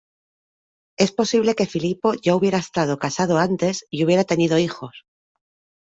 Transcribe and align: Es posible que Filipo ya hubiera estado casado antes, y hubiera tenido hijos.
Es 0.97 1.11
posible 1.11 1.53
que 1.53 1.67
Filipo 1.67 2.15
ya 2.15 2.35
hubiera 2.35 2.57
estado 2.57 2.97
casado 2.97 3.37
antes, 3.37 3.85
y 3.91 4.03
hubiera 4.03 4.23
tenido 4.23 4.57
hijos. 4.57 5.03